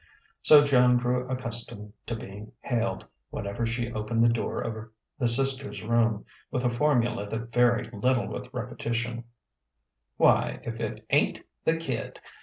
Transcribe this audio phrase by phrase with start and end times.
[0.41, 4.89] So Joan grew accustomed to being hailed, whenever she opened the door of
[5.19, 9.25] the sisters' room, with a formula that varied little with repetition:
[10.17, 12.19] "Why, if it ain't the kid!